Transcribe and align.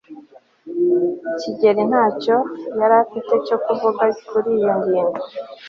kigeri 1.41 1.81
ntacyo 1.91 2.35
yari 2.79 2.95
afite 3.03 3.33
cyo 3.45 3.57
kuvuga 3.63 4.03
kuri 4.27 4.49
iyo 4.57 4.71
ngingo 4.79 5.21